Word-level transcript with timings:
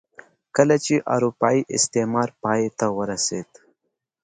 کله 0.55 0.75
چې 0.85 0.95
اروپايي 1.15 1.61
استعمار 1.77 2.29
پای 2.43 2.61
ته 2.77 2.85
ورسېد. 2.97 3.49